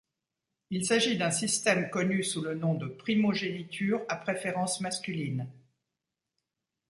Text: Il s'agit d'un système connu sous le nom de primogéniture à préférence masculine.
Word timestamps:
Il 0.71 0.83
s'agit 0.83 1.15
d'un 1.15 1.29
système 1.29 1.91
connu 1.91 2.23
sous 2.23 2.41
le 2.41 2.55
nom 2.55 2.73
de 2.73 2.87
primogéniture 2.87 4.01
à 4.09 4.15
préférence 4.15 4.81
masculine. 4.81 5.47